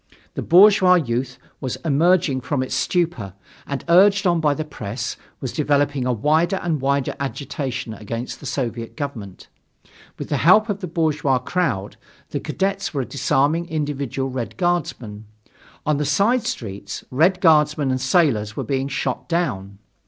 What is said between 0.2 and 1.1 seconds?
The bourgeois